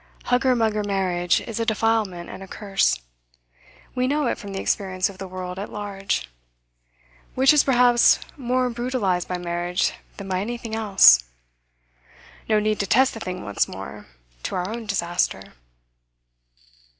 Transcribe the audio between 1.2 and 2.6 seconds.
is a defilement and a